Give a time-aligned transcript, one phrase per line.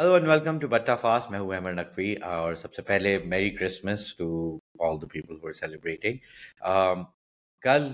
[0.00, 3.50] Hello and welcome to بٹا fast میں ہوں احمد نقوی اور سب سے پہلے merry
[3.50, 4.28] Christmas to
[4.80, 6.16] all the people who celebrating
[7.62, 7.88] کل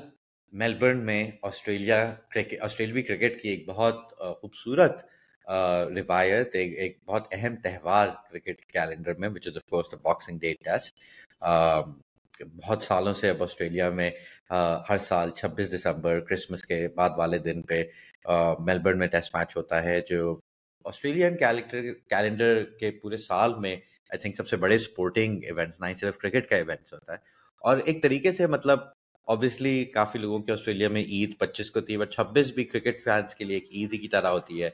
[0.52, 5.04] میلبرن میں آسٹریلیا کرکٹ آسٹریلوی کرکٹ کی ایک بہت خوبصورت
[5.96, 10.38] روایت، ایک ایک بہت اہم تہوار کرکٹ کیلنڈر میں which is of course the Boxing
[10.38, 10.94] Day Test
[12.40, 14.10] بہت سالوں سے اب آسٹریلیا میں
[14.90, 17.82] ہر سال چھبیس دسمبر کرسمس کے بعد والے دن پہ
[18.60, 20.38] میلبرن میں ٹیسٹ میچ ہوتا ہے، جو
[20.84, 25.94] آسٹریلین کیلنڈر کے پورے سال میں آئی تھنک سب سے بڑے اسپورٹنگ ایونٹس نہ ہی
[25.94, 27.18] صرف کرکٹ کا ایونٹس ہوتا ہے۔
[27.64, 28.78] اور ایک طریقے سے مطلب
[29.28, 33.00] آبویسلی کافی لوگوں کے آسٹریلیا میں عید پچیس کو ہوتی ہے بٹ چھبیس بھی کرکٹ
[33.04, 34.70] فینس کے لیے ایک عید کی طرح ہوتی ہے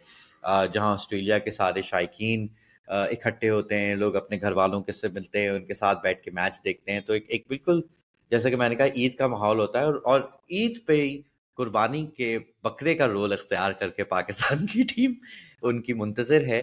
[0.73, 2.47] جہاں آسٹریلیا کے سارے شائقین
[2.89, 6.23] اکٹھے ہوتے ہیں، لوگ اپنے گھر والوں کے سے ملتے ہیں، ان کے ساتھ بیٹھ
[6.23, 7.81] کے میچ دیکھتے ہیں۔ تو ایک ایک بالکل
[8.31, 10.21] جیسا کہ میں نے کہا، عید کا ماحول ہوتا ہے اور
[10.51, 11.21] عید پہ ہی
[11.59, 15.13] قربانی کے بکرے کا رول اختیار کر کے پاکستان کی ٹیم
[15.63, 16.61] ان کی منتظر ہے۔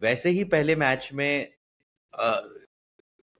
[0.00, 1.44] ویسے ہی پہلے میچ میں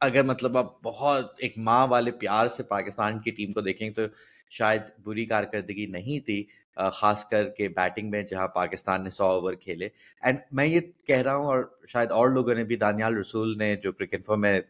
[0.00, 4.02] اگر مطلب آپ بہت ایک ماں والے پیار سے پاکستان کی ٹیم کو دیکھیں تو
[4.50, 6.42] شاید بری کارکردگی نہیں تھی۔
[6.92, 9.88] خاص کر کے بیٹنگ میں جہاں پاکستان نے سو اوور کھیلے۔
[10.22, 13.74] اینڈ میں یہ کہہ رہا ہوں اور شاید اور لوگوں نے بھی، دانیال رسول نے
[13.76, 14.60] جو کرکٹ انفو میں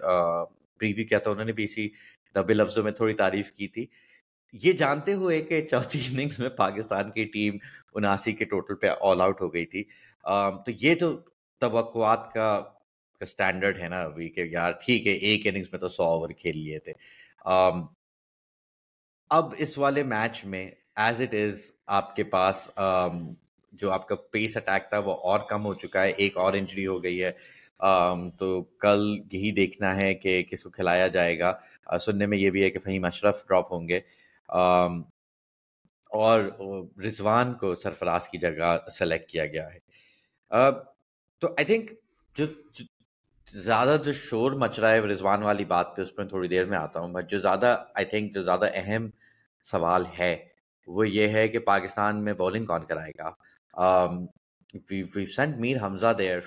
[0.80, 1.88] پریویو کیا تھا، انہوں نے بھی اسی
[2.34, 3.86] دبے لفظوں میں تھوڑی تعریف کی تھی۔
[4.52, 7.56] یہ جانتے ہوئے کہ چوتھی اننگز میں پاکستان کی ٹیم
[7.94, 9.82] اناسی کے ٹوٹل پہ آل آؤٹ ہو گئی تھی۔
[10.64, 11.16] تو یہ تو
[11.62, 12.48] توقعات کا
[13.20, 16.58] اسٹینڈرڈ ہے نا ابھی کہ یار ٹھیک ہے، ایک اننگز میں تو سو اوور کھیل
[16.58, 16.92] لیے تھے۔
[19.30, 22.70] اب اس والے میچ میں ایز اٹ از آپ کے پاس
[23.72, 26.86] جو آپ کا پیس اٹیک تھا وہ اور کم ہو چکا ہے، ایک اور انجری
[26.86, 27.33] ہو گئی ہے۔
[28.39, 31.52] تو کل یہی دیکھنا ہے کہ کس کو کھلایا جائے گا۔
[32.00, 34.00] سننے میں یہ بھی ہے کہ فہیم اشرف ڈراپ ہوں گے۔
[36.11, 36.41] اور
[37.06, 39.78] رضوان کو سرفراز کی جگہ سلیکٹ کیا گیا ہے۔
[41.41, 41.91] تو آئی تھنک
[42.34, 42.44] جو
[43.52, 46.78] زیادہ جو شور مچ رہا ہے رضوان والی بات پہ، اس میں تھوڑی دیر میں
[46.78, 49.08] آتا ہوں۔ بٹ جو زیادہ آئی تھنک جو زیادہ اہم
[49.64, 50.55] سوال ہے
[50.89, 53.30] وہ یہ ہے کہ پاکستان میں بولنگ کون کرائے گا؟
[55.27, 56.39] Saint Mir Hamza there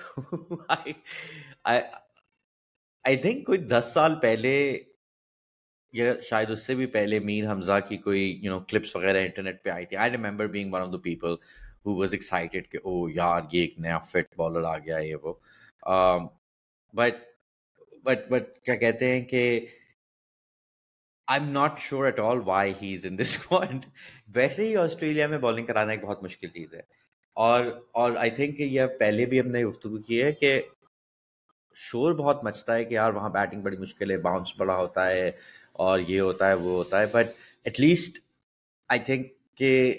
[1.64, 4.52] I think کوئی دس سال پہلے
[5.94, 9.62] یا شاید اس سے بھی پہلے میر حمزہ کی کوئی یو نو کلپس وغیرہ انٹرنیٹ
[9.64, 9.96] پہ آئی تھی.
[9.96, 11.34] I remember being one of the people
[11.86, 15.14] who was excited کہ oh, او یار یہ ایک نیا فٹ بالر آ گیا ہے
[15.22, 15.34] وہ.
[16.94, 17.14] بٹ
[18.04, 19.66] بٹ بٹ کیا کہتے ہیں کہ
[21.30, 23.84] I am not sure at all why he is in this point
[24.34, 26.80] ویسے ہی آسٹریلیا میں بالنگ کرانا ایک بہت مشکل چیز ہے۔
[27.36, 30.60] اور اور آئی تھنک یہ پہلے بھی ہم نے گفتگو کی ہے کہ
[31.76, 35.30] شور بہت مچتا ہے کہ یار وہاں بیٹنگ بڑی مشکل ہے باؤنس بڑا ہوتا ہے
[35.72, 37.26] اور یہ ہوتا ہے، وہ ہوتا ہے۔ But
[37.64, 38.18] at least
[38.88, 39.94] I think کہ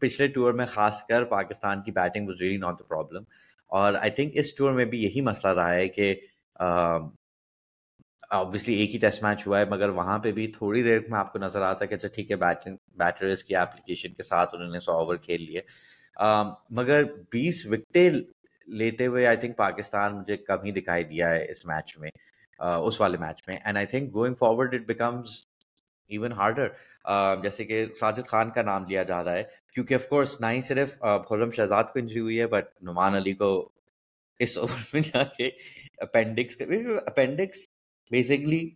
[0.00, 3.22] پچھلے ٹور میں خاص کر پاکستان کی batting was really not the problem
[3.70, 6.14] اور آئی تھنک اس ٹور میں بھی یہی مسئلہ رہا ہے کہ
[8.32, 11.32] آبویسلی ایک ہی ٹیسٹ میچ ہوا ہے، مگر وہاں پہ بھی تھوڑی دیر میں آپ
[11.32, 14.70] کو نظر آتا ہے کہ اچھا ٹھیک ہے بیٹنگ بیٹرز کی اپلیکیشن کے ساتھ انہوں
[14.72, 15.60] نے سو اوور کھیل لیے۔
[16.78, 18.10] مگر بیس وکٹیں
[18.68, 22.10] لیتے ہوئے آئی تھنک پاکستان مجھے کم ہی دکھائی دیا ہے اس میچ میں
[22.60, 25.30] اس والے میچ میں۔ And I think going forward it becomes
[26.10, 26.68] even harder
[27.42, 29.42] جیسے کہ ساجد خان کا نام لیا جا رہا ہے،
[29.74, 33.32] کیونکہ آف کورس نہ ہی صرف خرم شہزاد کو انجری ہوئی ہے بٹ نعمان علی
[33.34, 33.50] کو
[34.40, 35.50] اس اوور میں جا کے
[36.02, 36.60] اپینڈکس
[37.06, 37.66] اپینڈکس
[38.10, 38.70] بیسکلی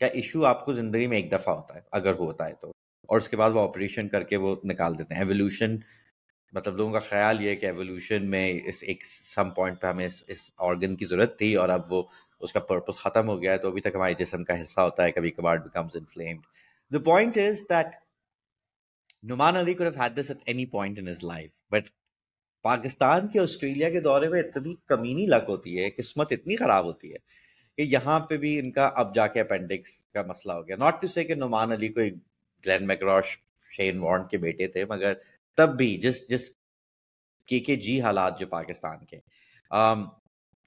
[0.00, 2.72] کا ایشو آپ کو زندگی میں ایک دفعہ ہوتا ہے، اگر ہوتا ہے تو۔
[3.08, 5.76] اور اس کے بعد وہ آپریشن کر کے وہ نکال دیتے ہیں۔ ایولیوشن
[6.52, 9.04] مطلب لوگوں کا خیال یہ ہے کہ ایولیوشن میں اس ایک
[9.34, 12.02] سم پوائنٹ پہ ہمیں اس اس آرگن کی ضرورت تھی اور اب وہ
[12.40, 15.02] اس کا پرپز ختم ہو گیا ہے تو ابھی تک ہمارے جسم کا حصہ ہوتا
[15.02, 16.40] ہے، کبھی کبھار becomes inflamed
[16.92, 17.86] the point is that
[19.22, 21.88] Nauman Ali کو had this at any point in his life but
[22.62, 27.12] Pakistan کے آسٹریلیا کے دورے میں اتنی کمینی لک ہوتی ہے، قسمت اتنی خراب ہوتی
[27.12, 27.18] ہے۔
[27.76, 31.00] کہ یہاں پہ بھی ان کا اب جا کے اپینڈکس کا مسئلہ ہو گیا۔ ناٹ
[31.02, 32.10] ٹو سے کہ نعمان علی کوئی
[32.66, 33.36] گلین میکراش
[33.76, 35.12] شین وارن کے بیٹے تھے، مگر
[35.56, 36.50] تب بھی جس جس
[37.48, 39.18] کے کے جی حالات جو پاکستان کے۔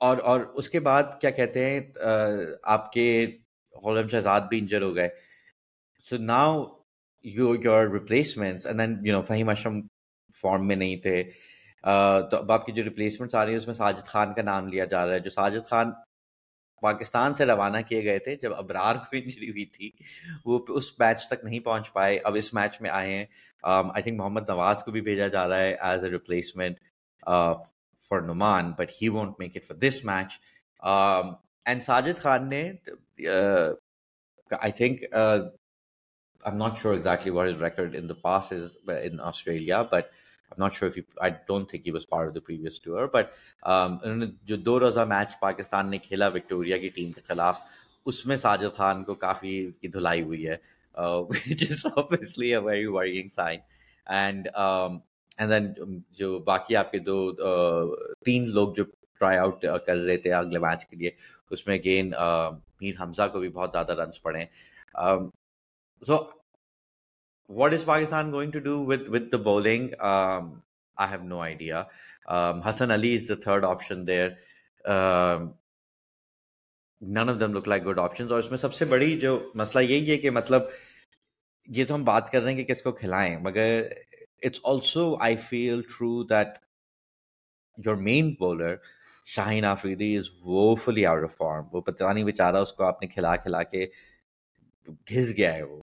[0.02, 1.80] اور اور اس کے بعد کیا کہتے ہیں
[2.64, 3.06] آپ کے
[3.84, 5.10] غلام شہزاد بھی انجر ہو گئے۔
[6.10, 6.64] So now
[7.24, 9.82] you your replacements and then you know Faheem Ashraf
[10.42, 11.24] form میں نہیں تھے۔
[12.32, 14.68] تو اب آپ کی جو ریپلیسمنٹس آ رہی ہیں، اس میں ساجد خان کا نام
[14.68, 15.92] لیا جا رہا ہے۔ جو ساجد خان
[16.86, 19.90] پاکستان سے روانہ کیے گئے تھے جب ابرار کو انجری ہوئی تھی
[20.46, 23.26] وہ اس میچ تک نہیں پہنچ پائے۔ اب اس میچ میں آئے ہیں۔
[23.64, 26.80] آئی تھنک محمد نواز کو بھی بھیجا جا رہا ہے as a replacement
[28.10, 30.40] for Nauman but he won't make it for this match
[31.66, 32.64] and Sajid Khan نے
[34.52, 35.04] I think
[36.44, 40.12] I'm not sure exactly what his record in the past is in Australia, but
[40.52, 43.08] I'm not sure if he, I don't think he was part of the previous tour,
[43.08, 43.34] but
[43.64, 47.62] um, انہوں نے جو دو روزہ match Pakistan نے کھیلا Victoria کی team کے خلاف
[48.06, 50.56] اس میں ساجد خان کو کافی کی دھلائی ہوئی ہے
[50.98, 53.60] which is obviously a very worrying sign.
[54.08, 55.02] And um,
[55.38, 55.74] and then
[56.18, 57.18] جو باقی آپ کے دو
[58.26, 58.84] تین لوگ جو
[59.20, 61.10] ٹرائی آؤٹ کر رہے تھے اگلے میچ کے لیے
[61.52, 62.12] اس میں اگین
[62.82, 64.44] میر حمزہ کو بھی بہت زیادہ رنس پڑے۔
[66.08, 66.18] So
[67.50, 71.84] what is Pakistan going to do with with the bowling I have no idea
[72.66, 74.30] Hasan Ali is the third option there
[77.02, 79.84] none of them look like good option اور اس میں سب سے بڑی جو مسئلہ
[79.84, 80.64] یہی ہے کہ مطلب
[81.68, 83.88] یہ تو ہم بات کر رہے ہیں کہ کس کو کھلائیں مگر
[84.44, 86.58] it's also I feel true that
[87.78, 88.76] your main bowler
[89.28, 93.02] Shaheen Afridi is وہ فلی آؤٹ آف فارم وہ پتہ نہیں بیچارہ اس کو آپ
[93.02, 93.86] نے کھلا کھلا کے
[95.08, 95.80] گھس گیا ہے وہ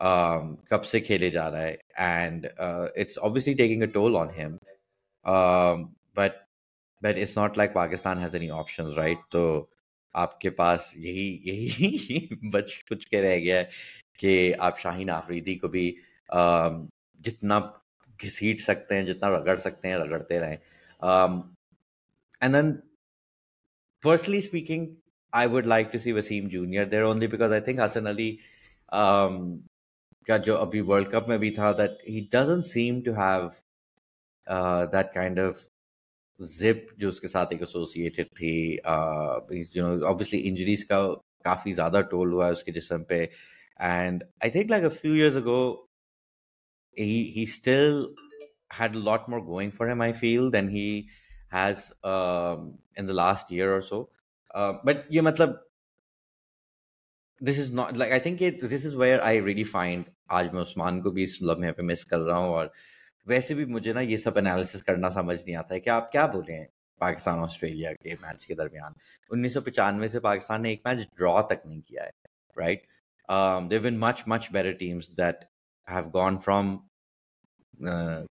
[0.00, 4.56] Um, کب سے کھیلے جا رہا ہے and it's obviously taking a toll on him
[6.16, 6.34] but
[7.02, 9.44] but it's not like Pakistan has any option right تو
[10.14, 13.64] آپ کے پاس یہی یہی بچ کچھ کے رہ گیا ہے
[14.18, 15.92] کہ آپ شاہین آفریدی کو بھی
[16.28, 16.86] um,
[17.20, 17.60] جتنا
[18.20, 20.56] گھسیٹ سکتے ہیں، جتنا رگڑ سکتے ہیں، رگڑتے رہیں۔
[22.40, 22.72] And then
[24.02, 24.86] personally speaking
[25.32, 28.36] I would like to see Wasim junior there only because I think Hasan Ali
[30.26, 33.48] کا جو ابھی ورلڈ کپ میں بھی تھا that he doesn't seem to have
[34.92, 35.62] that kind of
[36.40, 38.54] zip جو اس کے ساتھ ایک ایسوسیٹیڈ تھی
[38.84, 41.06] اوبیسلی انجریز کا
[41.44, 43.24] کافی زیادہ ٹول ہوا ہے اس کے جسم پہ
[43.80, 45.60] and I think like a few years ago
[46.96, 48.02] he still
[48.80, 50.88] had lot more going for him I feel then he
[51.52, 54.02] has in the last year اور سو
[54.84, 55.50] بٹ یہ مطلب
[57.40, 58.40] this is not like I think
[58.70, 62.04] this is where I really find آج میں عثمان کو بھی اس لمحے پہ مس
[62.04, 62.66] کر رہا ہوں اور
[63.26, 66.26] ویسے بھی مجھے نا یہ سب انالیسس کرنا سمجھ نہیں آتا ہے کہ آپ کیا
[66.26, 66.66] بولے ہیں
[67.00, 68.92] پاکستان آسٹریلیا کے میچ کے درمیان۔
[69.30, 72.10] انیس سو پچانوے سے پاکستان نے ایک میچ ڈرا تک نہیں کیا ہے
[72.56, 72.86] right
[73.70, 75.44] there been much much better teams that
[75.88, 76.76] have gone from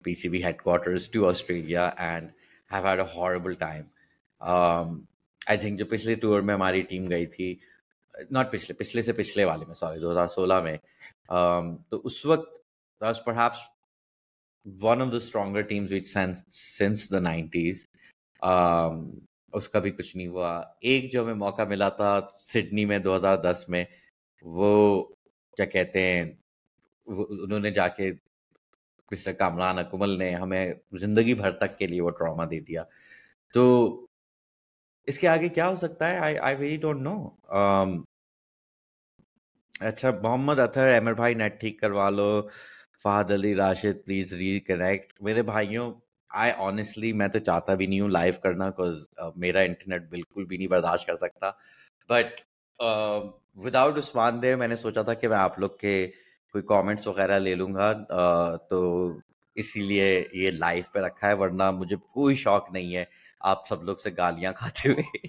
[0.04, 2.28] P C B headquarters to Australia and
[2.70, 3.84] have had a horrible time
[4.40, 7.54] I think جو پچھلے ٹور میں ہماری ٹیم گئی تھی
[8.30, 10.76] ناٹ پچھلے پچھلے سے پچھلے والے میں سوری دو ہزار سولہ میں۔
[11.90, 12.50] تو اس وقت
[13.24, 13.58] پر happens
[14.82, 17.84] one of the stronger teams which since the nineties
[19.52, 20.50] اس کا بھی کچھ نہیں ہوا۔
[20.80, 23.84] ایک جو ہمیں موقع ملا تھا سڈنی میں دو ہزار دس میں،
[24.44, 25.02] وہ
[25.56, 26.24] کیا کہتے ہیں
[27.06, 28.10] انہوں نے جا کے
[29.10, 32.82] مسٹر کامران اکمل نے ہمیں زندگی بھر تک کے لیے وہ ٹراما دے دیا۔
[33.54, 34.06] تو
[35.06, 37.16] اس کے آگے کیا ہو سکتا ہے؟ آئی ویری ڈونٹ نو
[39.80, 42.30] اچھا محمد اطہر احمد بھائی نیٹ ٹھیک کروا لو۔
[43.02, 45.92] Fahad Ali, Rashid please reconnect میرے بھائیوں
[46.30, 50.56] آئی آنیسٹلی میں تو چاہتا بھی نہیں ہوں لائیو کرنا بکاز میرا انٹرنیٹ بالکل بھی
[50.56, 51.50] نہیں برداشت کر سکتا۔
[52.08, 52.40] بٹ
[53.64, 56.06] وداؤٹ عثمان دے میں نے سوچا تھا کہ میں آپ لوگ کے
[56.54, 57.92] کوئی کامنٹس وغیرہ لے لوں گا۔
[58.70, 58.80] تو
[59.56, 63.04] اسی لیے یہ لائیو پہ رکھا ہے، ورنہ مجھے کوئی شوق نہیں ہے۔
[63.42, 65.26] آپ سب لوگ سے گالیاں کھاتے ہوئے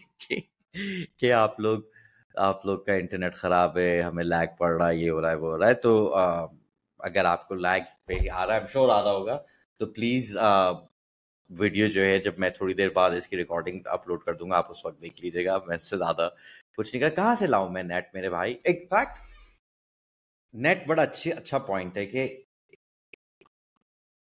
[1.17, 1.79] کہ آپ لوگ
[2.35, 5.35] آپ لوگ کا انٹرنیٹ خراب ہے، ہمیں لیگ پڑ رہا ہے، یہ ہو رہا ہے،
[5.35, 6.15] وہ ہو رہا ہے۔ تو
[6.99, 9.37] اگر آپ کو لیگ پہ آ رہا ہے شور آ رہا ہوگا۔
[9.77, 10.37] تو پلیز
[11.49, 14.57] ویڈیو جو ہے، جب میں تھوڑی دیر بعد اس کی ریکارڈنگ اپلوڈ کر دوں گا،
[14.57, 16.29] آپ اس وقت دیکھ لیجیے گا۔ میں اس سے زیادہ
[16.77, 19.17] کچھ نہیں کہا کہاں سے لاؤں میں نیٹ میرے بھائی؟ ایک فیکٹ
[20.53, 22.43] نیٹ بڑا اچھی اچھا پوائنٹ ہے کہ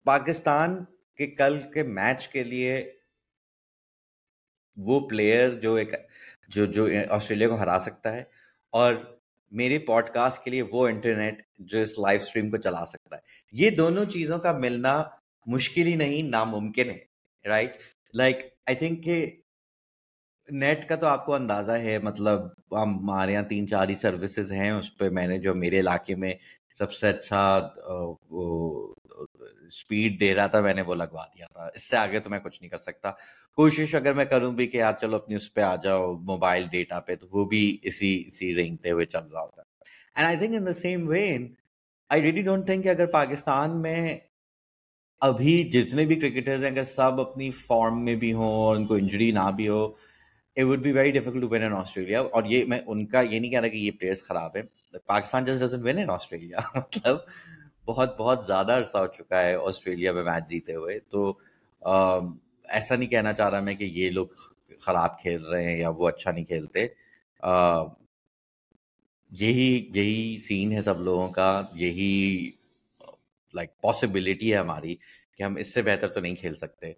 [0.04, 0.86] پاکستان
[1.18, 2.94] کے کل کے میچ کے لیے
[4.78, 5.94] وہ پلیئر جو ایک
[6.48, 8.24] جو جو آسٹریلیا کو ہرا سکتا ہے
[8.74, 8.94] اور
[9.52, 13.22] میرے پوڈ کاسٹ کے لیے وہ انٹرنیٹ جو اس لائیو اسٹریم کو چلا سکتا ہے۔
[13.54, 15.04] یہ دونوں چیزوں کا ملنا
[15.48, 16.98] مشکل ہی نہیں، ناممکن ہے
[17.46, 17.82] رائٹ
[18.14, 18.38] لائک
[18.68, 19.26] آئی تھنک کہ
[20.50, 24.70] نیٹ کا تو آپ کو اندازہ ہے مطلب ہمارے یہاں تین چار ہی سروسز ہیں،
[24.72, 26.34] اس پہ میں نے جو میرے علاقے میں
[26.76, 27.60] سب سے اچھا
[29.72, 32.40] اسپیڈ دے رہا تھا، میں نے وہ لگوا دیا تھا۔ اس سے آگے تو میں
[32.40, 33.12] کچھ نہیں کر سکتا۔
[33.58, 37.00] کوشش اگر میں کروں بھی کہ یار چلو اپنی اس پہ آ جاؤ موبائل ڈیٹا
[37.00, 39.70] پہ، تو وہ بھی اسی اسی رینگتے ہوئے چل رہا ہوتا۔ ہے
[40.16, 41.48] and I think in the same vein
[42.10, 44.18] I really don't think کہ اگر پاکستان میں
[45.22, 48.94] ابھی جتنے بھی کرکٹرز ہیں، اگر سب اپنی فارم میں بھی ہوں اور ان کو
[48.94, 49.84] انجری نہ بھی ہو
[50.58, 53.40] it would be very difficult to win in Australia اور یہ میں ان کا یہ
[53.40, 54.62] نہیں کہہ رہا کہ یہ پلیئرس خراب ہے
[55.08, 57.18] Pakistan just doesn't win in Australia مطلب
[57.86, 61.34] بہت بہت زیادہ عرصہ ہو چکا ہے آسٹریلیا میں میچ جیتے ہوئے۔ تو
[62.70, 64.28] ایسا نہیں کہنا چاہ رہا میں کہ یہ لوگ
[64.82, 66.88] خراب کھیل رہے ہیں یا وہ اچھا نہیں کھیلتے۔
[69.32, 72.52] یہی یہی سین ہے سب لوگوں کا، یہی
[73.54, 74.96] لائک پاسبلٹی ہے ہماری
[75.38, 76.92] کہ ہم اس سے بہتر تو نہیں کھیل سکتے۔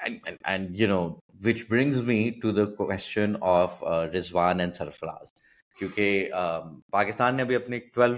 [0.00, 1.00] And you know
[1.44, 3.82] which brings me to the question of
[4.14, 5.32] Rizwan and Sarfaraz.
[5.78, 6.30] کیونکہ
[6.90, 8.16] پاکستان نے ابھی اپنی ٹویلو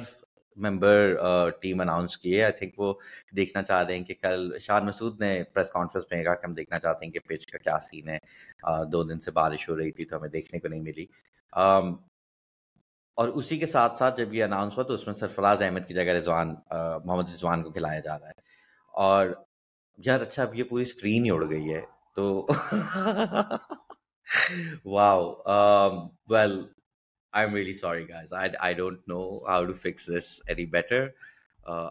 [0.61, 1.17] ممبر
[1.61, 2.95] ٹیم اناؤنس کی ہے۔ آئی تھنک وہ
[3.37, 6.55] دیکھنا چاہ رہے ہیں کہ کل شاہ مسعود نے پریس کانفرنس میں کہا کہ ہم
[6.55, 8.19] دیکھنا چاہتے ہیں کہ پچ کا کیا سین ہے۔
[8.93, 11.07] دو دن سے بارش ہو رہی تھی تو ہمیں دیکھنے کو نہیں ملی۔
[13.17, 15.95] اور اسی کے ساتھ ساتھ جب یہ اناؤنس ہوا تو اس میں سرفراز احمد کی
[15.95, 16.55] جگہ رضوان
[17.05, 18.38] محمد رضوان کو کھلایا جا رہا ہے۔
[18.95, 19.26] اور
[19.99, 21.81] یار اچھا اب یہ پوری اسکرین ہی اڑ گئی ہے۔
[22.17, 22.47] تو
[24.85, 25.23] wow
[26.29, 26.61] well
[27.32, 28.32] I'm really sorry, guys.
[28.32, 31.14] I I don't know how to fix this any better.
[31.66, 31.90] Uh,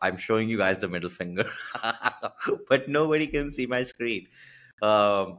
[0.00, 1.44] I'm showing you guys the middle finger,
[2.68, 4.26] but nobody can see my screen.
[4.82, 5.38] Um,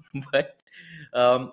[0.32, 0.56] but
[1.14, 1.52] um,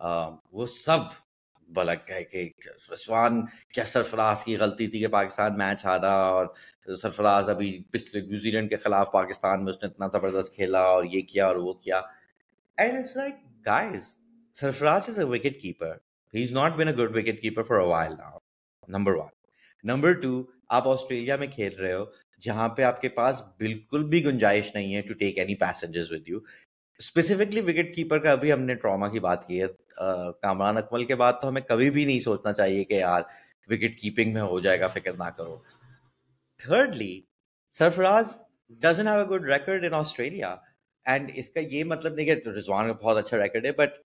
[0.00, 0.98] وہ سب
[1.68, 2.48] بلک گئے کہ
[2.90, 6.46] رضوان کیا سرفراز کی غلطی تھی کہ Pakistan match ہارا اور
[7.02, 11.04] سرفراز ابھی پچھلے نیوزی لینڈ کے خلاف پاکستان میں اس نے اتنا زبردست کھیلا اور
[11.04, 12.00] یہ کیا اور وہ کیا۔
[12.76, 13.34] And it's like
[13.66, 14.14] guys
[14.54, 15.96] Sarfaraz is a wicket keeper
[16.34, 18.38] he is not been a good wicket keeper for a while now
[18.88, 19.28] number one
[19.84, 22.04] number two آپ آسٹریلیا میں کھیل رہے ہو
[22.40, 26.28] جہاں پہ آپ کے پاس بالکل بھی گنجائش نہیں ہے to take any passengers with
[26.28, 26.40] you
[27.00, 29.66] specifically wicket keeper کا ابھی ہم نے ٹراما کی بات کی ہے
[30.42, 33.22] کامران اکمل کے بعد تو ہمیں کبھی بھی نہیں سوچنا چاہیے کہ یار
[33.68, 35.56] وکٹ کیپنگ میں ہو جائے گا فکر نہ کرو
[36.60, 37.20] thirdly
[37.72, 38.36] Sarfaraz
[38.80, 40.54] doesn't have a good record in Australia
[41.06, 43.98] and اس کا یہ مطلب نہیں کہ رضوان کا بہت اچھا ریکارڈ ہے بٹ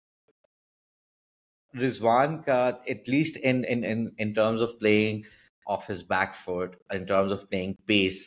[1.73, 5.21] رضوان کا at least in terms of playing
[5.65, 8.21] of his back foot in terms of playing pace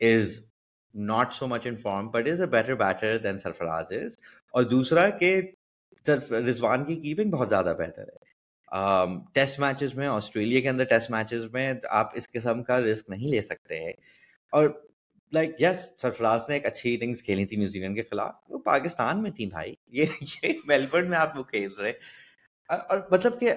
[0.00, 0.40] is
[0.94, 4.18] not so much in form but is a better better then Sarfaraz is
[4.54, 5.40] اور دوسرا کہ
[6.06, 8.28] رضوان کی keeping بہت زیادہ بہتر ہے.
[9.34, 13.30] Test matches میں Australia کے اندر ٹیسٹ میچز میں آپ اس قسم کا رسک نہیں
[13.30, 13.92] لے سکتے ہیں.
[14.52, 14.68] اور
[15.32, 18.34] لائک یس سرفراز نے ایک اچھی اننگس کھیلی تھی نیوزی لینڈ کے خلاف.
[18.48, 19.74] وہ پاکستان میں تھی بھائی.
[19.86, 20.06] یہ
[20.42, 21.92] یہ میلبرن میں آپ وہ کھیل رہے
[22.68, 23.52] اور مطلب کہ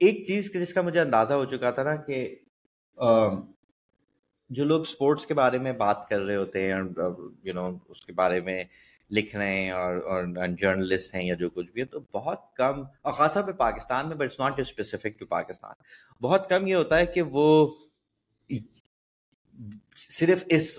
[0.00, 2.36] ایک چیز جس کا مجھے اندازہ ہو چکا تھا نا کہ
[4.52, 6.80] جو لوگ اسپورٹس کے بارے میں بات کر رہے ہوتے ہیں
[7.44, 8.62] یو نو اس کے بارے میں
[9.10, 10.24] لکھ رہے ہیں اور
[10.58, 14.08] جرنلسٹ ہیں یا جو کچھ بھی ہے تو بہت کم، اور خاص طور پہ پاکستان
[14.08, 15.74] میں but it's not specific to Pakistan
[16.20, 17.46] بہت کم یہ ہوتا ہے کہ وہ
[19.96, 20.78] صرف اس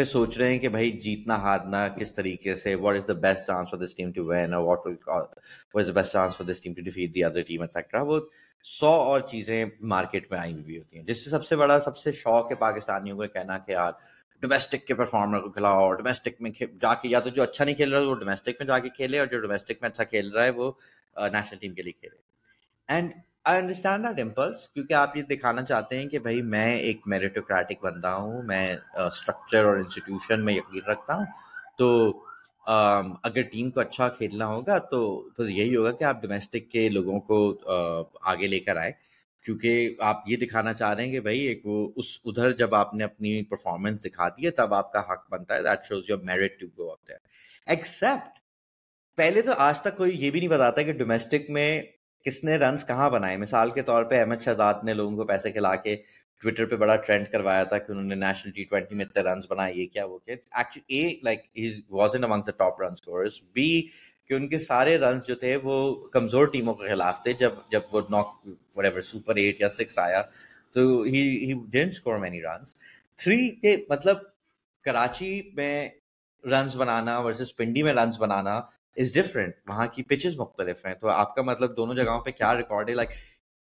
[0.00, 3.46] پہ سوچ رہے ہیں کہ بھائی جیتنا ہارنا کس طریقے سے what is the best
[3.46, 5.36] chance for this team to win اور what what
[5.74, 8.20] is the best chance for this team to defeat the other team et cetera وہ
[8.64, 11.96] سو اور چیزیں مارکیٹ میں آئی ہوئی ہوتی ہیں، جس سے سب سے بڑا، سب
[11.96, 13.92] سے شوق ہے پاکستانیوں کو کہنا کہ یار
[14.42, 17.92] ڈومیسٹک کے پرفارمر کو کھلاؤ ڈومیسٹک میں جا کے یا تو جو اچھا نہیں کھیل
[17.92, 20.50] رہا وہ ڈومیسٹک میں جا کے کھیلے اور جو ڈومیسٹک میں اچھا کھیل رہا ہے
[20.50, 20.70] وہ
[21.16, 22.16] نیشنل ٹیم کے لیے کھیلے.
[22.88, 23.12] And
[23.44, 27.84] I understand that impulse کیونکہ آپ یہ دکھانا چاہتے ہیں کہ بھائی میں ایک میریٹوکریٹک
[27.84, 31.24] بندہ ہوں، میں اسٹرکچر اور انسٹیٹیوشن میں یقین رکھتا ہوں۔
[31.78, 31.88] تو
[33.24, 35.00] اگر ٹیم کو اچھا کھیلنا ہوگا تو
[35.36, 37.38] تو یہی ہوگا کہ آپ ڈومیسٹک کے لوگوں کو
[38.32, 38.92] آگے لے کر آئیں۔
[39.44, 42.92] کیونکہ آپ یہ دکھانا چاہ رہے ہیں کہ بھائی ایک وہ اس، ادھر جب آپ
[42.94, 46.18] نے اپنی پرفارمنس دکھا دی ہے، تب آپ کا حق بنتا ہے۔ That shows your
[46.24, 47.10] merit to go of
[47.66, 48.38] accept
[49.18, 51.82] پہلے تو آج تک کوئی یہ بھی نہیں بتاتا کہ ڈومیسٹک میں
[52.24, 55.52] کس نے رنس کہاں بنائے؟ مثال کے طور پہ احمد شہزاد نے لوگوں کو پیسے
[55.52, 55.96] کھلا کے
[56.42, 59.46] ٹویٹر پہ بڑا ٹرینڈ کروایا تھا کہ انہوں نے نیشنل ٹی ٹوینٹی میں اتنے رنس
[59.50, 61.46] بنائے، یہ کیا وہ کیا؟ A like
[61.90, 63.70] was in among the top run scorers be
[64.28, 67.80] کہ ان کے سارے رنس جو تھے وہ کمزور ٹیموں کے خلاف تھے، جب جب
[67.92, 68.34] وہ ناک
[68.76, 70.22] وٹ سپر ایٹ یا سکس آیا،
[70.74, 72.74] تو he didn't score many runs
[73.18, 74.18] three کہ مطلب
[74.84, 75.88] کراچی میں
[76.44, 78.60] رنس بنانا ورسز پنڈی میں رنس بنانا
[78.96, 80.94] از ڈفرینٹ وہاں کی پچز مختلف ہیں.
[80.94, 83.10] تو آپ کا مطلب دونوں جگہوں پہ کیا ریکارڈ ہے؟ لائک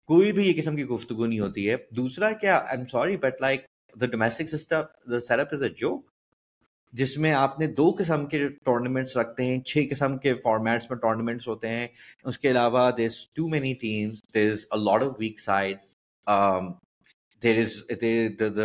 [0.08, 1.76] کوئی بھی یہ قسم کی گفتگو نہیں ہوتی ہے.
[1.96, 3.64] دوسرا کیا I am sorry but like
[3.96, 6.12] the domestic system the set up is a joke
[6.92, 9.60] جس میں آپ نے دو قسم کے ٹورنامنٹس رکھتے ہیں.
[9.60, 11.86] چھ قسم کے فارمیٹس میں ٹورنامنٹس ہوتے ہیں.
[12.24, 15.94] اس کے علاوہ there is too many teams there is a lot of weak sides
[17.42, 18.60] there is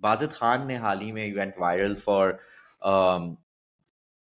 [0.00, 2.30] Bazid Khan نے حال ہی میں event viral for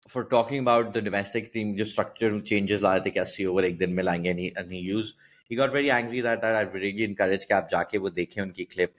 [0.09, 3.79] for talking about the domestic team جو اسٹرکچر چینجز لائے تھے کہ اسی اوور ایک
[3.81, 5.13] دن میں لائیں گے نہیں use
[5.51, 8.51] he got very angry that I really encourage کہ آپ جا کے وہ دیکھیں ان
[8.51, 8.91] کی کلپ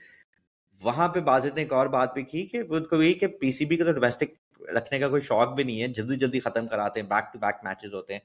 [0.77, 3.51] وہاں پہ بازت نے ایک اور بات بھی کی کہ ان کو یہ کہ پی
[3.51, 4.33] سی بی کا تو ڈومیسٹک
[4.69, 7.63] رکھنے کا کوئی شوق بھی نہیں ہے جلدی جلدی ختم کراتے ہیں بیک ٹو بیک
[7.63, 8.21] میچز ہوتے ہیں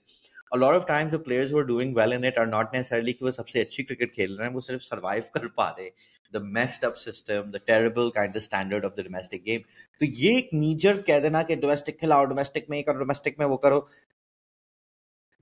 [0.50, 3.30] اور lot of times players who doing well in it are not necessarily کہ وہ
[3.30, 5.90] سب سے اچھی کرکٹ کھیل رہے ہیں وہ صرف سروائیو کر پا رہے ہیں
[6.34, 9.60] the messed up system the terrible kind standard of the domestic game
[10.00, 13.56] تو یہ ایک نیجر کہہ دینا کہ ڈومیسٹک کھلاؤ ڈومیسٹک میں کرو ڈومیسٹک میں وہ
[13.56, 13.80] کرو.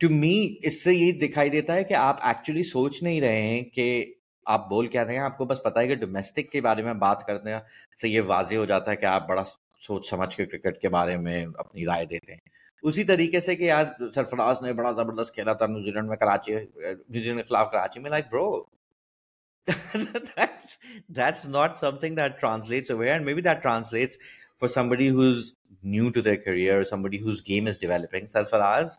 [0.01, 3.63] ٹو می اس سے یہ دکھائی دیتا ہے کہ آپ ایکچولی سوچ نہیں رہے ہیں
[3.65, 4.05] کہ
[4.47, 5.21] آپ بول کیا رہے ہیں.
[5.21, 7.61] آپ کو بس پتا ہے کہ ڈومیسٹک کے بارے میں بات کرتے ہیں
[8.01, 9.45] سے یہ واضح ہو جاتا ہے کہ آپ بڑا
[9.83, 12.41] سوچ سمجھ کے کرکٹ کے بارے میں اپنی رائے دیتے ہیں.
[12.83, 13.85] اسی طریقے سے کہ یار
[14.15, 18.01] سرفراز نے بڑا زبردست کھیلا تھا نیوزی لینڈ میں کراچی، نیوزی لینڈ کے خلاف کراچی
[18.01, 18.11] میں.
[18.11, 18.63] لائک برو
[20.37, 20.78] that's
[21.09, 24.16] that's not something that translates away and maybe that translates
[24.57, 25.52] for somebody who's
[25.83, 28.26] new to their career or somebody whose game is developing.
[28.26, 28.99] Sarfaraz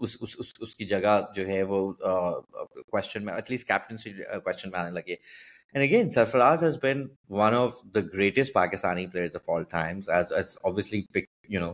[0.00, 4.12] اس اس اس اس کی جگہ جو ہے وہ کوشچن میں ایٹ لیسٹ کیپٹنسی
[4.44, 5.14] کوشچن میں آنے لگے۔
[5.74, 10.32] And again Sarfaraz has been one of the greatest Pakistani players of all times as
[10.32, 11.72] as obviously pick you know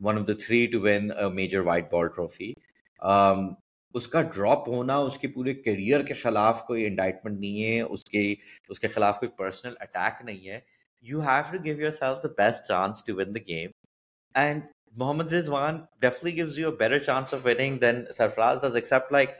[0.00, 2.52] one of the three to win major white ball trophy
[3.94, 8.04] اس کا drop ہونا اس کے پورے career کے خلاف کوئی انڈائٹمنٹ نہیں ہے اس
[8.04, 8.34] کے
[8.68, 10.60] اس کے خلاف کوئی پرسنل اٹیک نہیں ہے۔
[11.04, 13.70] You have to give yourself the best chance to win the game
[14.34, 14.62] and
[14.92, 19.30] Muhammad Rizwan definitely gives you better chance of winning then Sarfaraz does except like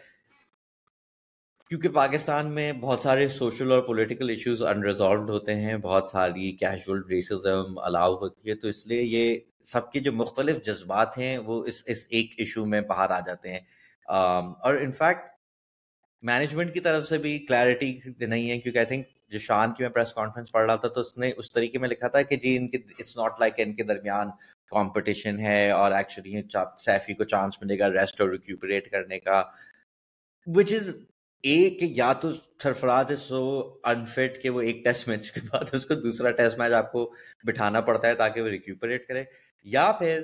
[1.71, 7.02] کیونکہ پاکستان میں بہت سارے سوشل اور پولیٹیکل ایشوز انریزالوڈ ہوتے ہیں بہت ساری casual
[7.09, 11.64] racism الاؤ ہوتی ہے تو اس لیے یہ سب کے جو مختلف جذبات ہیں وہ
[11.66, 13.61] اس اس ایک ایشو میں باہر آ جاتے ہیں۔
[14.09, 15.28] um, اور انفیکٹ
[16.23, 19.90] مینجمنٹ کی طرف سے بھی کلیئرٹی نہیں ہے کیونکہ آئی تھنک جو شان کی میں
[19.90, 22.57] پریس کانفرنس پڑھ رہا تھا تو اس نے اس طریقے میں لکھا تھا کہ جی
[22.57, 24.28] ان کے اٹس ناٹ لائک ان کے درمیان
[24.70, 26.42] کمپٹیشن ہے اور ایکچولی
[26.78, 29.42] سیفی کو چانس ملے گا ریسٹ اور ریکیوپریٹ کرنے کا
[30.46, 30.88] وچ از
[31.44, 33.42] اے کہ یا تو سرفراز از سو
[33.84, 37.10] انفٹ کہ وہ ایک ٹیسٹ میچ کے بعد اس کو دوسرا ٹیسٹ میچ آپ کو
[37.44, 39.24] بٹھانا پڑتا ہے تاکہ وہ ریکیوپریٹ کرے،
[39.66, 40.22] یا پھر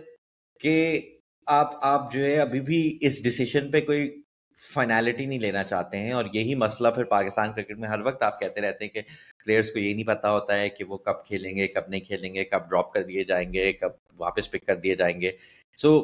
[0.60, 1.00] کہ
[1.46, 4.22] آپ آپ جو ہے ابھی بھی اس ڈسیشن پہ کوئی
[4.58, 8.38] فائنالٹی نہیں لینا چاہتے ہیں اور یہی مسئلہ پھر پاکستان کرکٹ میں ہر وقت آپ
[8.40, 9.02] کہتے رہتے ہیں کہ
[9.44, 12.34] پلیئرس کو یہ نہیں پتا ہوتا ہے کہ وہ کب کھیلیں گے، کب نہیں کھیلیں
[12.34, 15.30] گے، کب ڈراپ کر دیے جائیں گے، کب واپس پک کر دیے جائیں گے۔
[15.78, 15.96] سو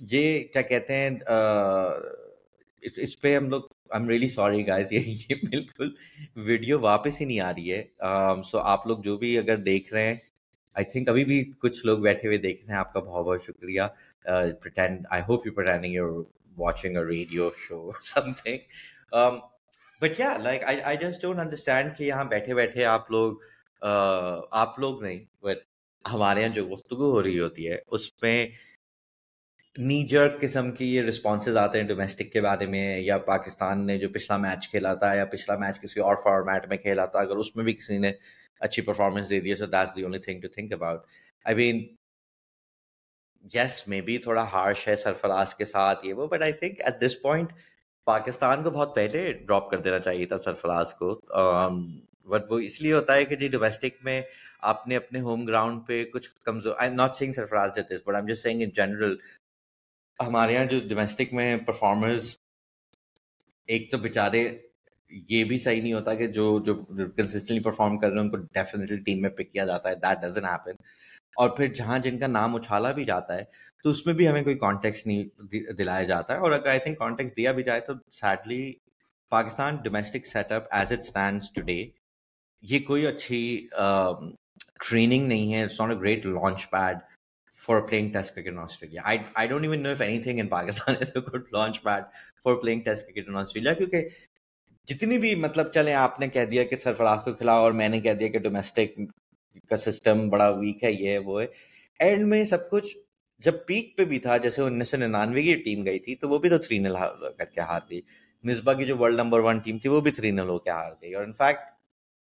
[0.00, 1.10] یہ کیا کہتے ہیں
[2.82, 5.94] اس پہ ہم لوگ I am really sorry guys یہ بالکل
[6.36, 7.82] ویڈیو واپس ہی نہیں آ رہی ہے۔
[8.50, 10.16] سو آپ لوگ جو بھی اگر دیکھ رہے ہیں
[10.76, 13.42] آئی تھنک ابھی بھی کچھ لوگ بیٹھے ہوئے دیکھ رہے ہیں۔ آپ کا بہت بہت
[13.42, 13.82] شکریہ۔
[14.24, 16.22] I hope you pretending your
[16.56, 17.90] watching a radio show
[18.32, 19.38] something
[20.02, 23.36] but کیا like I just don't understand کہ یہاں بیٹھے بیٹھے آپ لوگ
[24.52, 25.58] آپ لوگ نہیں بٹ
[26.04, 28.46] ہمارے یہاں جو گفتگو ہو رہی ہوتی ہے اس میں
[29.76, 34.08] نیجر قسم کی یہ رسپانسز آتے ہیں ڈومیسٹک کے بارے میں یا پاکستان نے جو
[34.08, 37.54] پچھلا میچ کھیلا تھا یا پچھلا میچ کسی اور فارمیٹ میں کھیلا تھا اگر اس
[37.56, 38.12] میں بھی کسی نے
[38.60, 41.06] اچھی پرفارمنس دے دی ہے so that's the only thing to think about
[41.46, 41.84] I mean
[43.44, 47.00] yes may be تھوڑا ہارش ہے سرفراز کے ساتھ یہ وہ but I think at
[47.00, 47.52] this point
[48.06, 51.82] Pakistan کو بہت پہلے ڈراپ کر دینا چاہیے تھا سرفراز کو۔ um,
[52.24, 54.22] بٹ وہ اس لیے ہوتا ہے کہ جی ڈومیسٹک میں
[54.62, 58.32] آپ نے اپنے ہوم گراؤنڈ پہ کچھ کمزور I not saying Sarfaraz this but I
[58.32, 59.16] just saying in general
[60.18, 62.34] ہمارے یہاں جو ڈومیسٹک میں پرفارمرز
[63.66, 64.48] ایک تو بےچارے
[65.28, 68.36] یہ بھی صحیح نہیں ہوتا کہ جو جو کنسسٹنٹلی پرفارم کر رہے ہیں، ان کو
[68.36, 70.76] ڈیفینیٹلی ٹیم میں پک کیا جاتا ہے دیٹ ڈزن ہیپن
[71.36, 73.44] اور پھر جہاں جن کا نام اچھالا بھی جاتا ہے،
[73.84, 76.98] تو اس میں بھی ہمیں کوئی کانٹیکس نہیں دلایا جاتا ہے۔ اور اگر آئی تھنک
[76.98, 78.72] کانٹیکس دیا بھی جائے تو sadly
[79.32, 81.82] Pakistan domestic set up as it stands today
[82.62, 83.42] یہ کوئی اچھی
[84.80, 86.98] ٹریننگ نہیں ہے۔ It's not a great launch pad
[87.52, 91.10] for playing Test cricket in Australia I don't even know if anything in Pakistan is
[91.14, 92.04] a good launch pad
[92.44, 94.08] for playing Test cricket in Australia کیونکہ
[94.88, 98.00] جتنی بھی مطلب چلیں آپ نے کہہ دیا کہ سرفراز کو کھلاؤ اور میں نے
[98.00, 98.98] کہہ دیا کہ ڈومیسٹک
[99.68, 101.46] کا سسٹم بڑا ویک ہے، یہ ہے، وہ ہے۔
[101.98, 102.98] اینڈ میں سب کچھ
[103.38, 106.38] جب پیک پہ بھی تھا، جیسے انیس سو ننانوے کی ٹیم گئی تھی، تو وہ
[106.38, 106.94] بھی تو تھری نل
[107.38, 108.00] کر کے ہار گئی۔
[108.42, 110.92] مصباح کی جو ورلڈ نمبر ون ٹیم تھی، وہ بھی تھری نل ہو کے ہار
[111.02, 111.58] گئی۔ اور انفیکٹ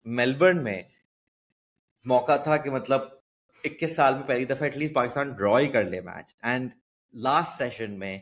[0.06, 0.82] میلبرن میں
[2.04, 3.00] موقع تھا کہ مطلب
[3.64, 6.70] اکیس سال میں پہلی دفعہ ایٹ لیسٹ پاکستان ڈرا ہی کر لے میچ اینڈ
[7.14, 8.18] لاسٹ سیشن میں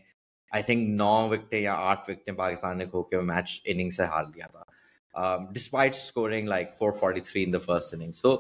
[0.51, 4.25] آئی تھنک نو وکٹیں یا آٹھ وکٹیں پاکستان نے کھو کے میچ اننگ سے ہار
[4.25, 8.37] لیا تھا۔ Despite scoring like four forty three in the first inning so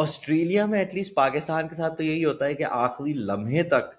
[0.00, 3.94] Australia میں ایٹ لیسٹ پاکستان کے ساتھ تو یہی ہوتا ہے کہ آخری لمحے تک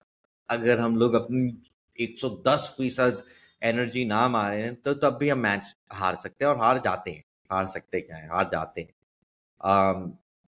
[0.47, 1.51] اگر ہم لوگ اپنی
[1.93, 3.21] ایک سو دس فیصد
[3.61, 7.21] انرجی نہ مارے تو تب بھی ہم میچ ہار سکتے ہیں اور ہار جاتے ہیں۔
[7.51, 8.91] ہار سکتے کیا ہیں؟ ہار جاتے ہیں۔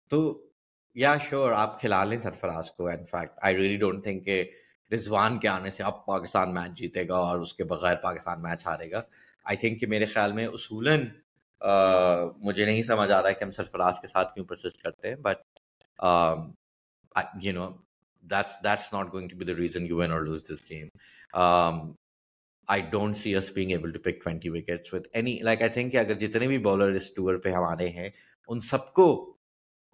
[0.09, 0.45] تو
[0.95, 4.43] یا شیور آپ کھلا لیں سرفراز کو۔ Fact I really don't think کہ
[4.91, 8.65] رضوان کے آنے سے اب پاکستان میچ جیتے گا اور اس کے بغیر پاکستان میچ
[8.65, 9.01] ہارے گا۔
[9.43, 11.05] آئی تھنک کہ میرے خیال میں اصولاً
[11.63, 15.15] مجھے نہیں سمجھ آ رہا ہے کہ ہم سرفراز کے ساتھ کیوں پرسسٹ کرتے ہیں
[15.15, 15.41] but
[17.41, 17.69] you know
[18.23, 20.87] that's that's not going to be the reason you win or lose this game
[22.67, 25.91] I don't see us being able to pick twenty wickets with any like I think
[25.91, 28.09] کہ اگر جتنے بھی bowler اس tour پہ ہمارے ہیں،
[28.49, 29.07] ان سب کو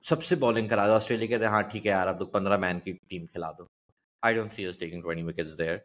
[0.06, 2.58] سب سے bowling کرا دو، آسٹریلیا کہتے ہیں ہاں ٹھیک ہے یار، اب تو پندرہ
[2.58, 3.66] مین کی ٹیم کھلا دو۔
[4.24, 5.78] I don't see us taking twenty wickets there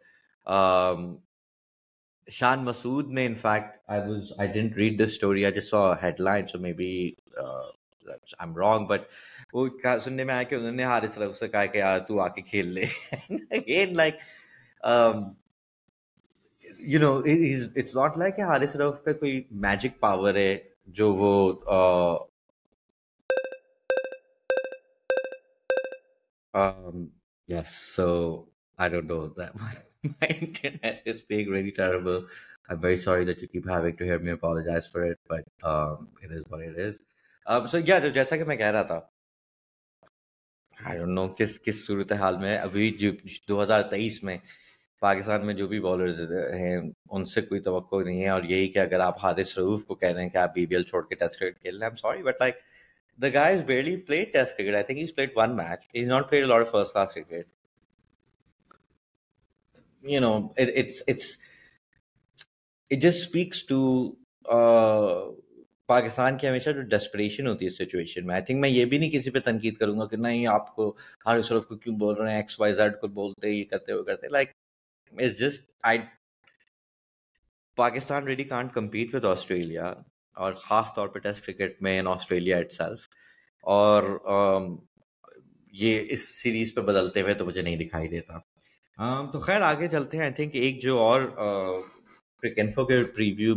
[2.27, 6.47] Shan Masood نے in fact I was I didn't read this story I just saw headline
[6.47, 6.89] so maybe
[7.37, 9.01] I am wrong but
[9.53, 9.67] وہ
[10.03, 12.41] سننے میں آیا کہ انہوں نے ہارس طرف سے کہا کہ یار تو آ کے
[12.41, 12.85] کھیل لے
[13.29, 14.15] again like
[16.79, 20.57] you know it's not like کہ ہارس رف کا کوئی میجک پاور ہے
[20.87, 21.53] جو وہ
[27.49, 28.11] یس سو
[28.79, 30.93] آئی ڈونٹ نو دیٹ میں
[38.55, 38.99] کہہ رہا تھا
[42.61, 42.97] ابھی
[43.49, 44.37] دو ہزار تیئیس میں
[44.99, 48.79] پاکستان میں جو بھی بالرز ہیں ان سے کوئی توقع نہیں ہے اور یہی کہ
[48.79, 51.15] اگر آپ ہارش روف کو کہہ رہے ہیں کہ آپ بی بی ایل چھوڑ کے
[51.15, 51.89] ٹیسٹ کرکٹ کھیل رہے
[56.93, 57.41] ہیں
[60.05, 61.37] you know it, it's it's
[62.91, 63.79] it just speaks to
[64.45, 65.31] uh,
[65.89, 68.33] Pakistan کی ہمیشہ جو ڈسپریشن ہوتی ہے سچویشن میں.
[68.35, 70.87] آئی تھنک میں یہ بھی نہیں کسی پہ تنقید کروں گا کہ نہیں آپ کو
[71.25, 74.03] ہر صرف کو کیوں بول رہے ہیں ایکس وائی زیڈ کو بولتے یہ کرتے وہ
[74.03, 74.27] کرتے.
[74.31, 74.49] Like
[75.13, 75.99] it's just I
[77.77, 79.93] Pakistan really can't compete with Australia
[80.37, 83.07] اور خاص طور پہ ٹیسٹ کرکٹ میں ان آسٹریلیا اٹ سیلف
[83.63, 84.75] اور um,
[85.73, 88.39] یہ اس سیریز پہ بدلتے ہوئے تو مجھے نہیں دکھائی دیتا۔
[88.97, 91.21] تو خیر آگے چلتے ہیں۔ آئی تھنک ایک جو اور
[92.43, 93.55] کرکنفو کے پریویو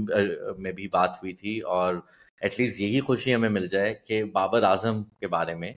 [0.58, 1.94] میں بھی بات ہوئی تھی اور
[2.40, 5.72] ایٹ لیسٹ یہی خوشی ہمیں مل جائے کہ بابر اعظم کے بارے میں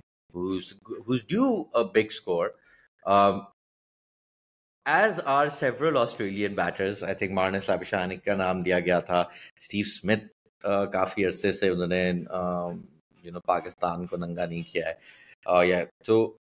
[1.28, 2.47] do big score
[4.86, 9.19] as are several Australian batters I think Marnus ابشانک کا نام دیا گیا تھا
[9.58, 10.26] اسٹیو اسمتھ
[10.93, 12.12] کافی عرصے سے انہوں نے
[13.24, 14.93] یو نو پاکستان کو ننگا نہیں کیا ہے۔
[16.06, 16.38] تو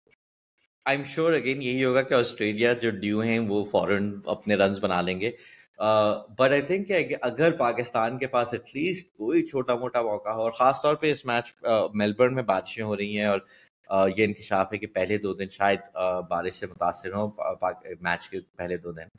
[0.89, 4.79] آئی ایم شیور اگین یہی ہوگا کہ آسٹریلیا جو ڈیو ہیں وہ فوراً اپنے رنز
[4.79, 5.31] بنا لیں گے
[6.37, 10.41] بٹ آئی تھنک کہ اگر پاکستان کے پاس ایٹ لیسٹ کوئی چھوٹا موٹا موقع ہو
[10.41, 11.53] اور خاص طور پہ اس میچ
[11.93, 13.39] میلبرن میں بارشیں ہو رہی ہیں اور
[14.09, 15.79] یہ انکشاف ہے کہ پہلے دو دن شاید
[16.29, 17.29] بارش سے متاثر ہوں
[18.01, 19.13] میچ کے پہلے دو دن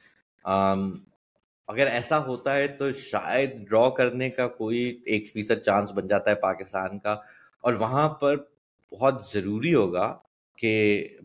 [1.68, 6.30] اگر ایسا ہوتا ہے تو شاید ڈرا کرنے کا کوئی ایک فیصد چانس بن جاتا
[6.30, 7.12] ہے پاکستان کا
[7.64, 8.37] اور وہاں پر
[8.92, 10.09] بہت ضروری ہوگا
[10.61, 10.73] کہ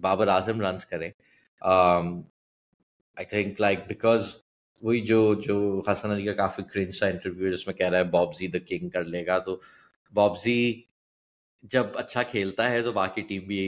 [0.02, 1.10] بابر اعظم رنس کریں۔
[1.62, 4.36] آئی تھنک لائک بیکاز
[4.84, 8.04] وہی جو جو حسن علی کا کافی کرنج سا انٹرویو جس میں کہہ رہا ہے
[8.12, 9.60] بابزی دا کنگ کر لے گا، تو
[10.14, 10.82] بابزی
[11.72, 13.60] جب اچھا کھیلتا ہے تو باقی ٹیم بھی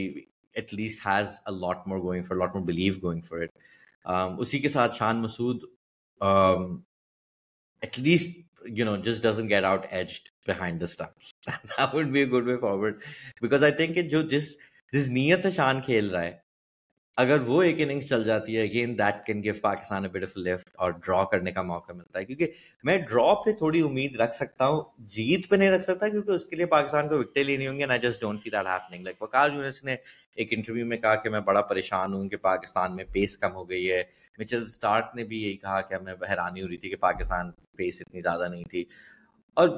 [0.56, 4.58] at least has a lot more going for lot more believe going for it اسی
[4.58, 5.64] کے ساتھ Shan Masood
[7.82, 12.20] at least you know just doesn't get out edged behind the stumps that would be
[12.20, 13.02] a good way forward
[13.42, 14.56] because I think جو جس
[14.92, 16.36] جس نیت سے شان کھیل رہا ہے،
[17.16, 20.90] اگر وہ ایک اننگس چل جاتی ہے again that can give Pakistan a lift اور
[20.90, 24.82] ڈرا کرنے کا موقع ملتا ہے۔ کیونکہ میں ڈرا پہ تھوڑی امید رکھ سکتا ہوں،
[24.98, 27.84] جیت پہ نہیں رکھ سکتا کیونکہ اس کے لیے پاکستان کو وکٹیں لینی ہوں گی
[27.84, 29.96] I just don't see that happening like Waqar Younis نے
[30.36, 33.70] ایک انٹرویو میں کہا کہ میں بڑا پریشان ہوں کہ پاکستان میں پیس کم ہو
[33.70, 34.02] گئی ہے۔
[34.38, 38.02] مچل اسٹارک نے بھی یہی کہا کہ ہمیں حیرانی ہو رہی تھی کہ پاکستان پیس
[38.06, 38.84] اتنی زیادہ نہیں تھی۔
[39.54, 39.68] اور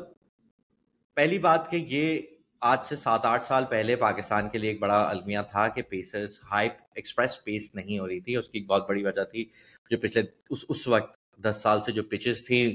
[1.14, 2.20] پہلی بات کہ یہ
[2.62, 6.38] آج سے سات آٹھ سال پہلے پاکستان کے لیے ایک بڑا المیہ تھا کہ پیسرز
[6.50, 9.44] ہائی ایکسپریس پیس نہیں ہو رہی تھی۔ اس کی ایک بہت بڑی وجہ تھی
[9.90, 12.66] جو پچھلے اس اس وقت دس سال سے جو پچز تھیں،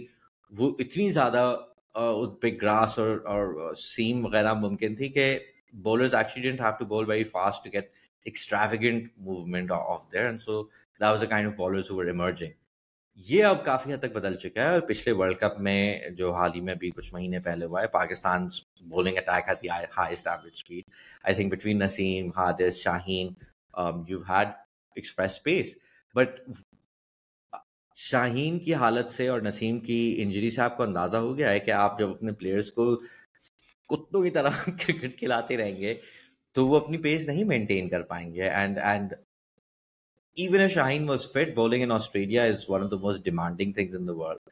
[0.51, 1.43] وہ اتنی زیادہ
[1.95, 5.27] ان پہ گراس اور اور سیم وغیرہ ممکن تھی کہ
[5.83, 7.89] bowlers actually didn't have to bowl very fast to get
[8.25, 12.51] extravagant movement off there and so that was a kind of bowlers who emerging
[13.17, 16.51] یہ اب کافی حد تک بدل چکا ہے اور پچھلے ورلڈ کپ میں جو حال
[16.55, 18.47] ہی میں بھی کچھ مہینے پہلے ہوا ہے، پاکستان
[18.89, 20.83] بولنگ اٹیک ہے highest average speed
[21.23, 23.33] I think between Naseem Haris Shaheen
[24.07, 24.47] you had
[24.95, 25.75] express pace
[26.15, 26.39] but
[27.95, 31.59] Shaheen کی حالت سے اور نسیم کی انجری سے آپ کو اندازہ ہو گیا ہے
[31.59, 32.95] کہ آپ جب اپنے پلیئرس کو
[33.89, 34.49] کتوں کی طرح
[34.79, 35.93] کرکٹ کھلاتے رہیں گے،
[36.55, 38.43] تو وہ اپنی پیس نہیں مینٹین کر پائیں گے.
[38.43, 39.13] And and
[40.37, 43.95] even a Shaheen was fit bowling in Australia is one of the most demanding things
[43.95, 44.49] in the world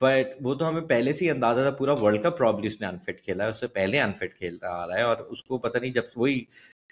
[0.00, 2.86] but وہ تو ہمیں پہلے سے ہی اندازہ تھا پورا ورلڈ کپ پرابلی اس نے
[2.86, 5.78] انفٹ کھیلا ہے اس سے پہلے انفٹ کھیلتا آ رہا ہے اور اس کو پتہ
[5.78, 6.40] نہیں جب وہی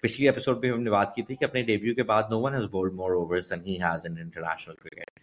[0.02, 2.54] پچھلی ایپیسوڈ پہ ہم نے بات کی تھی کہ اپنے ڈیبیو کے بعد no one
[2.54, 5.20] has bowled more overs than he has in international cricket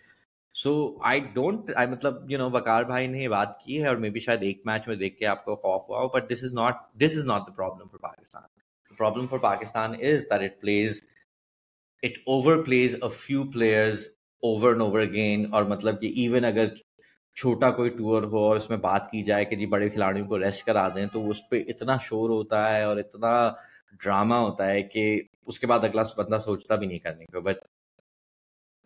[0.55, 0.73] so
[1.03, 4.09] I don't I مطلب یو نو وکار بھائی نے یہ بات کی ہے اور مے
[4.09, 6.53] بی شاید ایک میچ میں دیکھ کے آپ کو خوف ہوا ہو but this is
[6.53, 8.41] not this is not the problem for Pakistan
[8.97, 10.59] problem for Pakistan is that
[12.03, 14.07] it plays over plays a few players
[14.43, 16.67] over and over again اور مطلب کہ ایون اگر
[17.37, 20.39] چھوٹا کوئی ٹور ہو اور اس میں بات کی جائے کہ جی بڑے کھلاڑیوں کو
[20.39, 23.51] ریسٹ کرا دیں، تو اس پہ اتنا شور ہوتا ہے اور اتنا
[24.03, 27.57] ڈرامہ ہوتا ہے کہ اس کے بعد اگلا بندہ سوچتا بھی نہیں کرنے کو but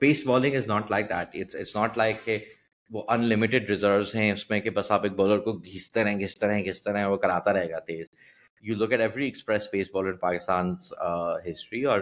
[0.02, 2.38] pace bowling is not like that it's not like کہ
[2.92, 6.20] وہ ان لمیٹیڈ ریزروز ہیں اس میں کہ بس آپ ایک بالر کو گھستے رہیں
[6.20, 8.08] گھستے رہیں گھستے رہیں، وہ کراتا رہے گا تیز۔
[8.62, 12.02] You look at every express pace bowler in Pakistan's uh, history, or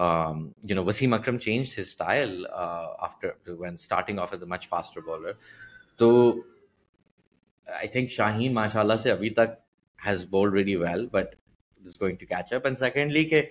[0.00, 4.46] um, you know, Wasim Akram changed his style uh, after when starting off as a
[4.46, 5.36] much faster bowler.
[5.98, 6.44] So
[7.82, 9.60] I think Shaheen, mashallah, se abhi tak
[9.96, 11.34] has bowled really well, but
[11.84, 12.64] is going to catch up.
[12.64, 13.50] And secondly, ke,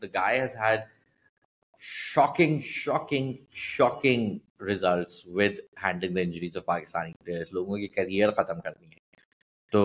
[0.00, 0.86] the guy has had
[1.82, 8.60] shocking shocking shocking results with handling the injuries of Pakistani players لوگوں کی career ختم
[8.60, 9.20] کرنی ہے
[9.72, 9.82] تو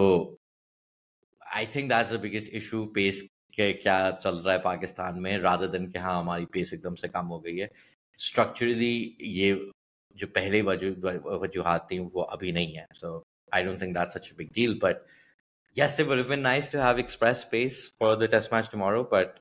[1.42, 5.68] I think that's the biggest issue pace کہ کیا چل رہا ہے پاکستان میں رادر
[5.68, 7.68] دن کہ ہاں ہماری پیس ایک دم سے کم ہو گئی ہے
[8.20, 9.56] اسٹرکچرلی یہ
[10.16, 13.20] جو پہلے وجوہات تھیں وہ ابھی نہیں ہے so
[13.52, 15.06] I don't think that such big deal but
[15.78, 19.40] yes it would been nice to have express space for the test match tomorrow but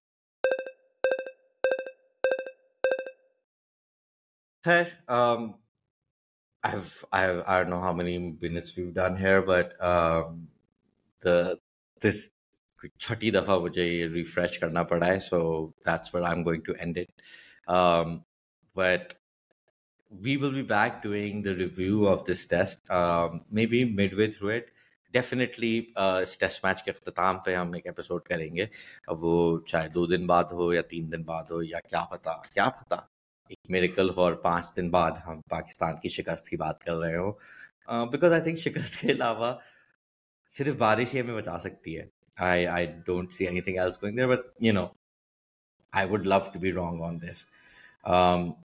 [4.67, 5.55] خیر um,
[6.63, 10.49] I don't know how many minutes we've done here, but um,
[11.23, 11.37] the
[12.01, 12.25] this
[13.01, 15.39] چھٹی دفعہ مجھے یہ refresh کرنا پڑا ہے so
[15.87, 18.09] that's what I am going to end it
[18.77, 19.15] but
[20.13, 22.91] we will be back doing the review of this test
[23.67, 23.83] maybe
[24.19, 24.71] midway through it
[25.15, 28.67] definitely us test match کے اختتام پہ ہم ایک ایپیسوڈ کریں گے.
[29.07, 32.41] اب وہ چاہے دو دن بعد ہو یا تین دن بعد ہو یا کیا پتا
[32.55, 32.97] کیا پتا؟
[33.49, 38.07] ایک میریکل اور پانچ دن بعد ہم پاکستان کی شکست کی بات کر رہے ہوں
[38.11, 39.55] بیکاز آئی تھنک شکست کے علاوہ
[40.51, 42.07] صرف بارش ہی ہمیں بچا سکتی ہے
[42.39, 44.29] I, I don't see anything else going there.
[44.29, 44.93] But, you know,
[45.93, 47.47] I would love to be wrong on this.
[48.05, 48.57] Um,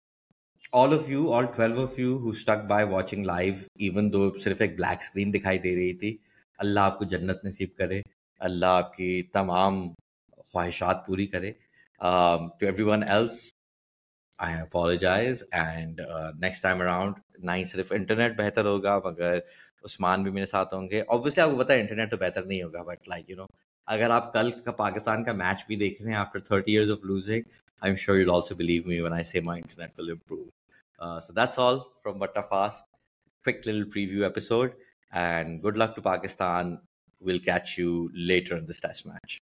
[0.73, 4.61] all of you, all 12 of you who stuck by watching live, even though صرف
[4.61, 6.15] ایک black screen دکھائی دے رہی تھی
[6.59, 8.01] اللہ آپ کو جنت نصیب کرے
[8.41, 9.81] اللہ آپ کی تمام
[10.51, 11.51] خواہشات پوری کرے
[12.01, 13.41] to everyone else
[14.41, 15.99] I apologise and
[16.39, 19.37] next time around نہ ہی صرف انٹرنیٹ بہتر ہوگا مگر
[19.83, 22.63] عثمان بھی میرے ساتھ ہوں گے اوبیسلی آپ کو پتا ہے انٹرنیٹ تو بہتر نہیں
[22.63, 23.45] ہوگا بٹ لائک یو نو
[23.87, 27.03] اگر آپ کل کا پاکستان کا میچ بھی دیکھ رہے ہیں after thirty years of
[27.03, 27.41] losing
[27.81, 31.33] I am sure you also believe me one I see my internet will improve so
[31.33, 32.85] that's all from بٹا fast
[33.45, 34.73] quick Lal preview episode
[35.13, 36.75] and good luck to Pakistan
[37.21, 39.39] will catch you later in this test match